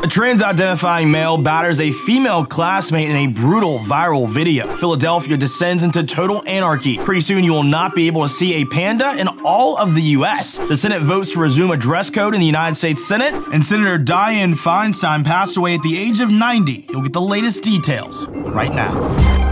A 0.00 0.06
trans 0.06 0.44
identifying 0.44 1.10
male 1.10 1.36
batters 1.36 1.80
a 1.80 1.90
female 1.90 2.46
classmate 2.46 3.10
in 3.10 3.16
a 3.16 3.26
brutal 3.26 3.80
viral 3.80 4.28
video. 4.28 4.64
Philadelphia 4.76 5.36
descends 5.36 5.82
into 5.82 6.04
total 6.04 6.40
anarchy. 6.46 6.98
Pretty 6.98 7.20
soon, 7.20 7.42
you 7.42 7.52
will 7.52 7.64
not 7.64 7.96
be 7.96 8.06
able 8.06 8.22
to 8.22 8.28
see 8.28 8.54
a 8.54 8.64
panda 8.64 9.16
in 9.18 9.26
all 9.44 9.76
of 9.76 9.96
the 9.96 10.02
U.S. 10.02 10.58
The 10.58 10.76
Senate 10.76 11.02
votes 11.02 11.32
to 11.32 11.40
resume 11.40 11.72
a 11.72 11.76
dress 11.76 12.10
code 12.10 12.32
in 12.34 12.38
the 12.38 12.46
United 12.46 12.76
States 12.76 13.04
Senate, 13.04 13.34
and 13.52 13.66
Senator 13.66 13.98
Dianne 13.98 14.54
Feinstein 14.54 15.24
passed 15.24 15.56
away 15.56 15.74
at 15.74 15.82
the 15.82 15.98
age 15.98 16.20
of 16.20 16.30
90. 16.30 16.86
You'll 16.90 17.02
get 17.02 17.12
the 17.12 17.20
latest 17.20 17.64
details 17.64 18.28
right 18.28 18.72
now. 18.72 19.47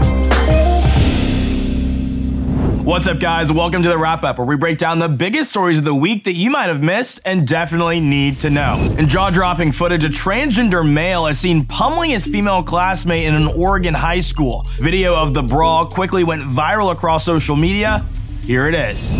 What's 2.87 3.05
up, 3.05 3.19
guys? 3.19 3.51
Welcome 3.51 3.83
to 3.83 3.89
the 3.89 3.97
wrap 3.97 4.23
up, 4.23 4.37
where 4.37 4.47
we 4.47 4.55
break 4.55 4.77
down 4.77 4.99
the 4.99 5.09
biggest 5.09 5.49
stories 5.49 5.79
of 5.79 5.83
the 5.83 5.93
week 5.93 6.23
that 6.23 6.35
you 6.35 6.49
might 6.49 6.67
have 6.67 6.81
missed 6.81 7.19
and 7.25 7.45
definitely 7.45 7.99
need 7.99 8.39
to 8.39 8.49
know. 8.49 8.77
In 8.97 9.09
jaw 9.09 9.29
dropping 9.29 9.73
footage, 9.73 10.05
a 10.05 10.07
transgender 10.07 10.89
male 10.89 11.27
is 11.27 11.37
seen 11.37 11.65
pummeling 11.65 12.11
his 12.11 12.25
female 12.25 12.63
classmate 12.63 13.25
in 13.25 13.35
an 13.35 13.47
Oregon 13.47 13.93
high 13.93 14.21
school. 14.21 14.65
Video 14.79 15.21
of 15.21 15.33
the 15.33 15.43
brawl 15.43 15.87
quickly 15.87 16.23
went 16.23 16.43
viral 16.43 16.93
across 16.93 17.25
social 17.25 17.57
media. 17.57 18.05
Here 18.43 18.69
it 18.69 18.73
is. 18.73 19.19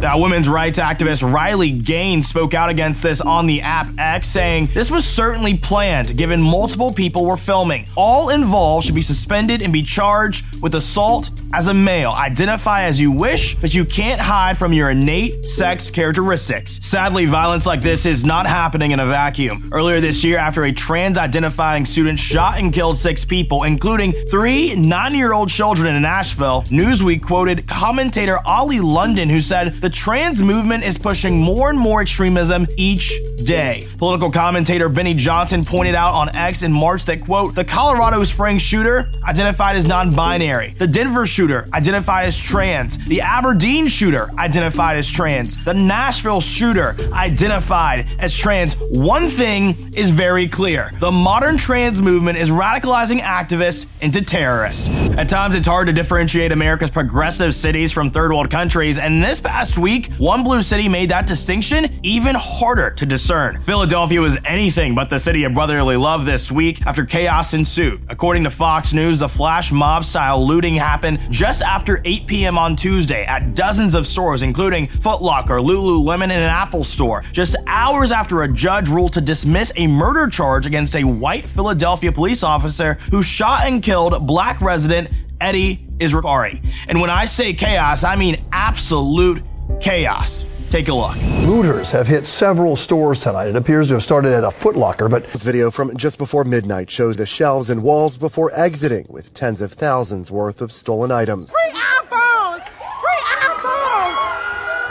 Now, 0.00 0.07
women's 0.18 0.48
rights 0.48 0.78
activist 0.78 1.22
Riley 1.32 1.70
Gaines 1.70 2.28
spoke 2.28 2.54
out 2.54 2.70
against 2.70 3.02
this 3.02 3.20
on 3.20 3.46
the 3.46 3.62
app 3.62 3.88
X, 3.98 4.28
saying 4.28 4.68
this 4.74 4.90
was 4.90 5.06
certainly 5.06 5.56
planned 5.56 6.16
given 6.16 6.40
multiple 6.40 6.92
people 6.92 7.24
were 7.24 7.36
filming. 7.36 7.86
All 7.96 8.30
involved 8.30 8.86
should 8.86 8.94
be 8.94 9.02
suspended 9.02 9.62
and 9.62 9.72
be 9.72 9.82
charged 9.82 10.44
with 10.62 10.74
assault 10.74 11.30
as 11.54 11.68
a 11.68 11.74
male. 11.74 12.10
Identify 12.10 12.82
as 12.82 13.00
you 13.00 13.10
wish, 13.10 13.54
but 13.54 13.74
you 13.74 13.84
can't 13.84 14.20
hide 14.20 14.58
from 14.58 14.72
your 14.72 14.90
innate 14.90 15.44
sex 15.44 15.90
characteristics. 15.90 16.78
Sadly, 16.84 17.26
violence 17.26 17.66
like 17.66 17.80
this 17.80 18.06
is 18.06 18.24
not 18.24 18.46
happening 18.46 18.90
in 18.90 19.00
a 19.00 19.06
vacuum. 19.06 19.70
Earlier 19.72 20.00
this 20.00 20.24
year, 20.24 20.38
after 20.38 20.64
a 20.64 20.72
trans 20.72 21.18
identifying 21.18 21.84
student 21.84 22.18
shot 22.18 22.58
and 22.58 22.72
killed 22.72 22.96
six 22.96 23.24
people, 23.24 23.64
including 23.64 24.12
three 24.12 24.74
nine 24.74 25.14
year 25.14 25.32
old 25.32 25.48
children 25.48 25.94
in 25.94 26.02
Nashville, 26.02 26.62
Newsweek 26.64 27.22
quoted 27.22 27.66
commentator 27.66 28.38
Oli 28.46 28.80
London, 28.80 29.28
who 29.28 29.40
said, 29.40 29.74
The 29.76 29.90
trans 30.08 30.42
movement 30.42 30.82
is 30.84 30.96
pushing 30.96 31.38
more 31.38 31.68
and 31.68 31.78
more 31.78 32.00
extremism 32.00 32.66
each 32.78 33.12
day. 33.44 33.86
Political 33.98 34.30
commentator 34.30 34.88
Benny 34.88 35.12
Johnson 35.12 35.66
pointed 35.66 35.94
out 35.94 36.14
on 36.14 36.34
X 36.34 36.62
in 36.62 36.72
March 36.72 37.04
that, 37.04 37.20
quote, 37.20 37.54
the 37.54 37.62
Colorado 37.62 38.24
Springs 38.24 38.62
shooter 38.62 39.10
identified 39.22 39.76
as 39.76 39.86
non 39.86 40.10
binary. 40.10 40.74
The 40.78 40.86
Denver 40.86 41.26
shooter 41.26 41.68
identified 41.74 42.26
as 42.26 42.40
trans. 42.40 42.96
The 43.06 43.20
Aberdeen 43.20 43.86
shooter 43.86 44.30
identified 44.38 44.96
as 44.96 45.10
trans. 45.10 45.62
The 45.62 45.74
Nashville 45.74 46.40
shooter 46.40 46.96
identified 47.12 48.06
as 48.18 48.34
trans. 48.34 48.76
One 48.90 49.28
thing 49.28 49.92
is 49.94 50.10
very 50.10 50.48
clear 50.48 50.90
the 51.00 51.12
modern 51.12 51.58
trans 51.58 52.00
movement 52.00 52.38
is 52.38 52.50
radicalizing 52.50 53.20
activists 53.20 53.84
into 54.00 54.22
terrorists. 54.22 54.88
At 55.18 55.28
times, 55.28 55.54
it's 55.54 55.68
hard 55.68 55.88
to 55.88 55.92
differentiate 55.92 56.52
America's 56.52 56.90
progressive 56.90 57.54
cities 57.54 57.92
from 57.92 58.10
third 58.10 58.30
world 58.30 58.50
countries, 58.50 58.98
and 58.98 59.22
this 59.22 59.40
past 59.40 59.76
week, 59.76 59.97
one 60.18 60.42
blue 60.42 60.62
city 60.62 60.88
made 60.88 61.10
that 61.10 61.26
distinction 61.26 62.00
even 62.02 62.34
harder 62.34 62.90
to 62.90 63.06
discern. 63.06 63.62
Philadelphia 63.64 64.20
was 64.20 64.38
anything 64.44 64.94
but 64.94 65.10
the 65.10 65.18
city 65.18 65.44
of 65.44 65.54
brotherly 65.54 65.96
love 65.96 66.24
this 66.24 66.50
week 66.50 66.84
after 66.86 67.04
chaos 67.04 67.54
ensued. 67.54 68.02
According 68.08 68.44
to 68.44 68.50
Fox 68.50 68.92
News, 68.92 69.18
the 69.18 69.28
flash 69.28 69.72
mob 69.72 70.04
style 70.04 70.46
looting 70.46 70.74
happened 70.74 71.20
just 71.30 71.62
after 71.62 72.00
8 72.04 72.26
p.m. 72.26 72.58
on 72.58 72.76
Tuesday 72.76 73.24
at 73.24 73.54
dozens 73.54 73.94
of 73.94 74.06
stores, 74.06 74.42
including 74.42 74.86
Foot 74.86 75.22
Locker, 75.22 75.58
Lululemon, 75.58 76.24
and 76.24 76.32
an 76.32 76.42
Apple 76.42 76.84
store, 76.84 77.24
just 77.32 77.56
hours 77.66 78.12
after 78.12 78.42
a 78.42 78.48
judge 78.52 78.88
ruled 78.88 79.12
to 79.14 79.20
dismiss 79.20 79.72
a 79.76 79.86
murder 79.86 80.28
charge 80.28 80.66
against 80.66 80.96
a 80.96 81.04
white 81.04 81.46
Philadelphia 81.46 82.12
police 82.12 82.42
officer 82.42 82.94
who 83.10 83.22
shot 83.22 83.66
and 83.66 83.82
killed 83.82 84.26
black 84.26 84.60
resident 84.60 85.08
Eddie 85.40 85.86
Irizarry. 85.98 86.64
And 86.88 87.00
when 87.00 87.10
I 87.10 87.24
say 87.24 87.52
chaos, 87.54 88.04
I 88.04 88.16
mean 88.16 88.44
absolute 88.52 89.42
chaos. 89.80 90.46
Take 90.70 90.88
a 90.88 90.92
look. 90.94 91.16
Looters 91.46 91.90
have 91.92 92.06
hit 92.06 92.26
several 92.26 92.76
stores 92.76 93.20
tonight. 93.20 93.48
It 93.48 93.56
appears 93.56 93.88
to 93.88 93.94
have 93.94 94.02
started 94.02 94.34
at 94.34 94.44
a 94.44 94.50
Foot 94.50 94.76
Locker, 94.76 95.08
but 95.08 95.24
this 95.32 95.42
video 95.42 95.70
from 95.70 95.96
just 95.96 96.18
before 96.18 96.44
midnight 96.44 96.90
shows 96.90 97.16
the 97.16 97.24
shelves 97.24 97.70
and 97.70 97.82
walls 97.82 98.18
before 98.18 98.52
exiting 98.54 99.06
with 99.08 99.32
tens 99.32 99.62
of 99.62 99.72
thousands 99.72 100.30
worth 100.30 100.60
of 100.60 100.70
stolen 100.70 101.10
items. 101.10 101.50
Free 101.50 101.72
iPhones! 101.72 102.60
Free 103.00 103.22
iPhones! 103.40 104.18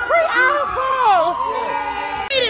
Free 0.07 0.27
iPhones! 0.33 1.37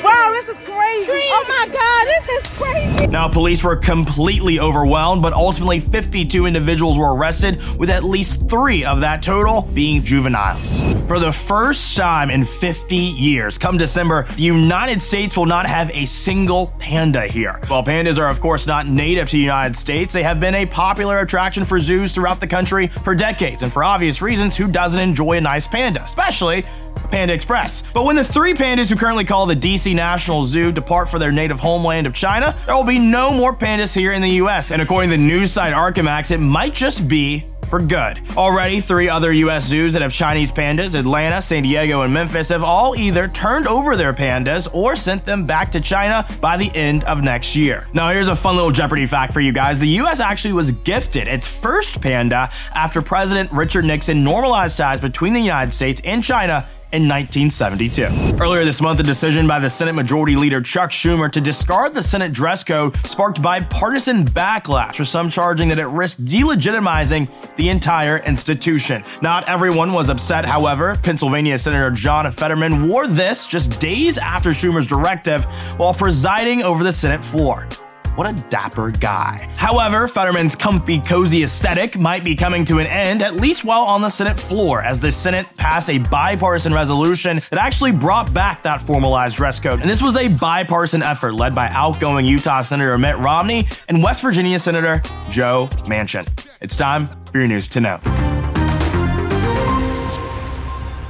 Wow, 0.04 0.32
this 0.32 0.48
is 0.48 0.58
crazy! 0.60 1.28
Oh 1.30 1.46
my 1.50 1.68
God, 1.68 2.08
this 2.08 2.17
crazy! 2.44 3.08
Now, 3.08 3.28
police 3.28 3.64
were 3.64 3.76
completely 3.76 4.60
overwhelmed, 4.60 5.22
but 5.22 5.34
ultimately 5.34 5.80
52 5.80 6.46
individuals 6.46 6.98
were 6.98 7.16
arrested, 7.16 7.62
with 7.78 7.90
at 7.90 8.04
least 8.04 8.50
three 8.50 8.84
of 8.84 9.02
that 9.02 9.22
total 9.22 9.62
being 9.74 10.04
juveniles. 10.04 10.80
For 11.08 11.20
the 11.20 11.32
first 11.32 11.96
time 11.96 12.30
in 12.30 12.46
50 12.46 12.96
years, 12.96 13.58
come 13.58 13.78
December, 13.78 14.24
the 14.36 14.44
United 14.44 15.02
States 15.02 15.38
will 15.38 15.46
not 15.46 15.66
have 15.66 15.90
a 15.92 16.06
single 16.06 16.74
panda 16.80 17.28
here. 17.28 17.62
While 17.68 17.84
pandas 17.84 18.20
are, 18.20 18.30
of 18.30 18.42
course, 18.42 18.68
not 18.68 18.88
native 18.88 19.28
to 19.30 19.38
the 19.38 19.42
United 19.42 19.76
States, 19.76 20.14
they 20.14 20.24
have 20.24 20.40
been 20.40 20.56
a 20.56 20.66
popular 20.66 21.20
attraction 21.20 21.64
for 21.66 21.80
zoos 21.80 22.12
throughout 22.12 22.40
the 22.40 22.48
country 22.48 22.88
for 22.88 23.16
decades, 23.16 23.64
and 23.64 23.72
for 23.72 23.84
obvious 23.84 24.22
reasons, 24.22 24.58
who 24.58 24.68
doesn't 24.68 25.00
enjoy 25.00 25.38
a 25.38 25.42
nice 25.42 25.68
panda, 25.68 26.04
especially 26.04 26.66
Panda 27.12 27.34
Express. 27.34 27.84
But 27.94 28.06
when 28.06 28.16
the 28.16 28.24
three 28.24 28.54
pandas 28.54 28.90
who 28.90 28.96
currently 28.96 29.26
call 29.26 29.46
the 29.46 29.56
DC 29.56 29.96
National 29.96 30.44
Zoo 30.44 30.72
depart 30.72 31.10
for 31.10 31.20
their 31.20 31.32
native 31.32 31.60
homeland 31.60 32.08
of 32.08 32.14
China, 32.14 32.56
there 32.66 32.76
will 32.76 32.84
be 32.84 33.00
no 33.00 33.32
more 33.32 33.56
pandas 33.56 33.96
here 33.96 34.12
in 34.14 34.22
the 34.22 34.32
US. 34.42 34.72
And 34.72 34.82
according 34.82 35.10
to 35.12 35.18
the 35.18 35.24
news 35.24 35.52
site 35.52 35.74
Arkemax, 35.74 36.32
it 36.32 36.40
might 36.40 36.74
just 36.74 37.08
be 37.08 37.46
for 37.68 37.82
good. 37.82 38.22
Already, 38.36 38.80
three 38.80 39.10
other 39.10 39.32
U.S. 39.32 39.66
zoos 39.66 39.94
that 39.94 40.02
have 40.02 40.14
Chinese 40.14 40.52
pandas, 40.52 40.98
Atlanta, 40.98 41.42
San 41.42 41.64
Diego, 41.64 42.02
and 42.02 42.14
Memphis, 42.14 42.50
have 42.50 42.64
all 42.64 42.96
either 42.96 43.28
turned 43.28 43.68
over 43.68 43.96
their 43.96 44.14
pandas 44.14 44.74
or 44.74 44.96
sent 44.96 45.26
them 45.26 45.46
back 45.46 45.72
to 45.72 45.82
China 45.82 46.28
by 46.40 46.58
the 46.58 46.74
end 46.74 47.04
of 47.04 47.22
next 47.22 47.56
year. 47.56 47.88
Now, 47.94 48.10
here's 48.10 48.28
a 48.28 48.36
fun 48.36 48.56
little 48.56 48.72
Jeopardy 48.72 49.06
fact 49.06 49.34
for 49.34 49.42
you 49.42 49.52
guys. 49.52 49.80
The 49.80 49.88
U.S. 49.88 50.20
actually 50.20 50.54
was 50.54 50.72
gifted 50.72 51.28
its 51.28 51.48
first 51.48 52.02
panda 52.02 52.50
after 52.74 53.02
President 53.02 53.52
Richard 53.52 53.86
Nixon 53.86 54.24
normalized 54.24 54.78
ties 54.78 55.02
between 55.02 55.34
the 55.34 55.42
United 55.42 55.72
States 55.72 56.02
and 56.06 56.24
China 56.24 56.68
in 56.92 57.08
1972. 57.08 58.42
Earlier 58.42 58.64
this 58.64 58.82
month, 58.82 59.00
a 59.00 59.04
decision 59.04 59.48
by 59.48 59.60
the 59.60 59.70
Senate 59.70 59.96
Majority 59.96 60.36
Leader 60.36 60.62
Chuck 60.62 60.92
Schumer 60.92 61.32
to 61.32 61.42
discard 61.42 61.94
the 61.94 62.02
Senate 62.02 62.32
dress 62.32 62.64
code 62.64 62.96
sparked 63.06 63.42
bipartisan 63.42 64.26
backlash, 64.26 65.00
with 65.00 65.08
some 65.08 65.30
charging 65.30 65.70
that 65.70 65.80
it 65.80 65.88
risked 65.88 66.24
delegitimizing 66.26 67.30
the 67.56 67.70
entire 67.70 68.20
institution. 68.20 69.04
Not 69.22 69.48
everyone 69.50 69.94
was 69.94 70.10
upset, 70.10 70.46
however. 70.46 70.98
Pennsylvania 71.04 71.58
Senator 71.58 71.92
John 71.92 72.32
Fetterman 72.32 72.88
wore 72.88 73.08
this 73.08 73.48
just 73.48 73.80
days 73.82 74.18
after 74.18 74.52
Schumer's 74.52 74.88
directive 74.88 75.46
while 75.78 75.94
presiding 75.94 76.64
over 76.64 76.84
the 76.84 76.92
Senate 76.92 77.24
floor. 77.24 77.68
What 78.18 78.28
a 78.28 78.34
dapper 78.50 78.90
guy. 78.90 79.48
However, 79.58 80.08
Fetterman's 80.08 80.56
comfy, 80.56 81.00
cozy 81.00 81.44
aesthetic 81.44 82.00
might 82.00 82.24
be 82.24 82.34
coming 82.34 82.66
to 82.66 82.80
an 82.80 82.88
end, 82.88 83.22
at 83.22 83.36
least 83.36 83.64
while 83.64 83.84
on 83.84 84.02
the 84.02 84.10
Senate 84.10 84.40
floor, 84.40 84.82
as 84.82 85.00
the 85.00 85.12
Senate 85.12 85.46
passed 85.56 85.92
a 85.92 86.00
bipartisan 86.00 86.74
resolution 86.74 87.40
that 87.52 87.60
actually 87.60 87.92
brought 87.92 88.34
back 88.34 88.64
that 88.64 88.82
formalized 88.82 89.36
dress 89.36 89.60
code. 89.60 89.82
And 89.82 89.90
this 89.90 90.02
was 90.02 90.18
a 90.18 90.30
bipartisan 90.30 91.04
effort 91.04 91.36
led 91.36 91.54
by 91.54 91.68
outgoing 91.68 92.26
Utah 92.26 92.64
Senator 92.64 92.98
Mitt 92.98 93.20
Romney 93.20 93.68
and 93.88 94.02
West 94.02 94.24
Virginia 94.24 94.58
Senator 94.58 95.00
Joe 95.30 95.70
Manchin. 95.86 96.28
It's 96.60 96.76
time 96.76 97.06
for 97.06 97.38
your 97.38 97.48
news 97.48 97.70
to 97.70 97.82
know. 97.82 98.00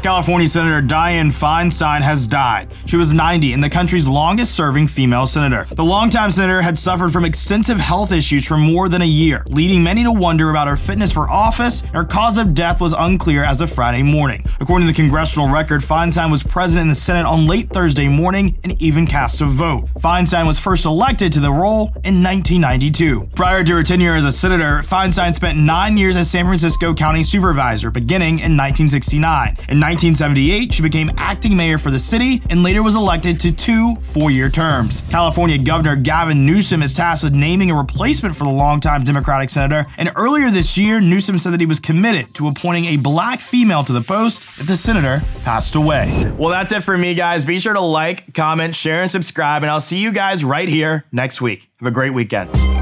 California 0.07 0.47
Senator 0.47 0.81
Dianne 0.81 1.33
Feinstein 1.33 1.99
has 1.99 2.27
died. 2.27 2.69
She 2.85 2.95
was 2.95 3.11
90 3.11 3.51
and 3.51 3.61
the 3.61 3.69
country's 3.69 4.07
longest 4.07 4.55
serving 4.55 4.87
female 4.87 5.27
senator. 5.27 5.67
The 5.75 5.83
longtime 5.83 6.31
senator 6.31 6.61
had 6.61 6.79
suffered 6.79 7.11
from 7.11 7.25
extensive 7.25 7.77
health 7.77 8.13
issues 8.13 8.47
for 8.47 8.55
more 8.55 8.87
than 8.87 9.01
a 9.01 9.05
year, 9.05 9.43
leading 9.49 9.83
many 9.83 10.03
to 10.03 10.11
wonder 10.13 10.49
about 10.49 10.69
her 10.69 10.77
fitness 10.77 11.11
for 11.11 11.29
office. 11.29 11.81
Her 11.93 12.05
cause 12.05 12.37
of 12.37 12.53
death 12.53 12.79
was 12.79 12.95
unclear 12.97 13.43
as 13.43 13.59
of 13.59 13.69
Friday 13.69 14.01
morning. 14.01 14.45
According 14.61 14.87
to 14.87 14.93
the 14.93 14.95
congressional 14.95 15.49
record, 15.49 15.81
Feinstein 15.81 16.31
was 16.31 16.41
present 16.41 16.83
in 16.83 16.87
the 16.87 16.95
Senate 16.95 17.25
on 17.25 17.45
late 17.45 17.69
Thursday 17.71 18.07
morning 18.07 18.57
and 18.63 18.81
even 18.81 19.07
cast 19.07 19.41
a 19.41 19.45
vote. 19.45 19.87
Feinstein 19.95 20.47
was 20.47 20.57
first 20.57 20.85
elected 20.85 21.33
to 21.33 21.41
the 21.41 21.51
role 21.51 21.87
in 22.05 22.23
1992. 22.23 23.27
Prior 23.35 23.61
to 23.61 23.73
her 23.73 23.83
tenure 23.83 24.15
as 24.15 24.23
a 24.23 24.31
senator, 24.31 24.79
Feinstein 24.83 25.35
spent 25.35 25.59
nine 25.59 25.97
years 25.97 26.15
as 26.15 26.31
San 26.31 26.45
Francisco 26.45 26.93
County 26.93 27.23
Supervisor, 27.23 27.91
beginning 27.91 28.39
in 28.39 28.55
1969. 28.55 29.57
In 29.67 29.81
1978, 29.97 30.71
she 30.71 30.83
became 30.83 31.09
acting 31.17 31.57
mayor 31.57 31.79
for 31.79 31.89
the 31.89 31.97
city 31.97 32.39
and 32.51 32.61
later 32.61 32.83
was 32.83 32.95
elected 32.95 33.39
to 33.39 33.51
two 33.51 33.95
four 33.95 34.29
year 34.29 34.47
terms. 34.47 35.01
California 35.09 35.57
Governor 35.57 35.95
Gavin 35.95 36.45
Newsom 36.45 36.83
is 36.83 36.93
tasked 36.93 37.23
with 37.23 37.33
naming 37.33 37.71
a 37.71 37.75
replacement 37.75 38.35
for 38.35 38.43
the 38.43 38.49
longtime 38.51 39.01
Democratic 39.01 39.49
senator, 39.49 39.87
and 39.97 40.11
earlier 40.15 40.51
this 40.51 40.77
year, 40.77 41.01
Newsom 41.01 41.39
said 41.39 41.51
that 41.51 41.59
he 41.59 41.65
was 41.65 41.79
committed 41.79 42.31
to 42.35 42.47
appointing 42.47 42.85
a 42.85 42.97
black 42.97 43.39
female 43.39 43.83
to 43.85 43.91
the 43.91 44.01
post 44.01 44.43
if 44.59 44.67
the 44.67 44.75
senator 44.75 45.19
passed 45.43 45.75
away. 45.75 46.25
Well, 46.37 46.49
that's 46.49 46.71
it 46.71 46.83
for 46.83 46.95
me, 46.95 47.15
guys. 47.15 47.43
Be 47.43 47.57
sure 47.57 47.73
to 47.73 47.81
like, 47.81 48.35
comment, 48.35 48.75
share, 48.75 49.01
and 49.01 49.09
subscribe, 49.09 49.63
and 49.63 49.71
I'll 49.71 49.81
see 49.81 49.97
you 49.97 50.11
guys 50.11 50.45
right 50.45 50.69
here 50.69 51.05
next 51.11 51.41
week. 51.41 51.71
Have 51.79 51.87
a 51.87 51.91
great 51.91 52.13
weekend. 52.13 52.76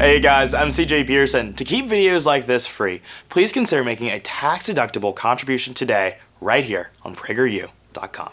Hey 0.00 0.18
guys, 0.18 0.54
I'm 0.54 0.68
CJ 0.68 1.06
Pearson. 1.06 1.52
To 1.52 1.62
keep 1.62 1.84
videos 1.84 2.24
like 2.24 2.46
this 2.46 2.66
free, 2.66 3.02
please 3.28 3.52
consider 3.52 3.84
making 3.84 4.08
a 4.08 4.18
tax 4.18 4.66
deductible 4.66 5.14
contribution 5.14 5.74
today 5.74 6.16
right 6.40 6.64
here 6.64 6.90
on 7.02 7.14
PragerU.com. 7.14 8.32